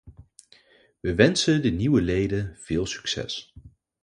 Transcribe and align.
We 0.99 1.15
wensen 1.15 1.61
de 1.61 1.69
nieuwe 1.69 2.01
leden 2.01 2.57
veel 2.59 2.85
succes. 2.85 3.53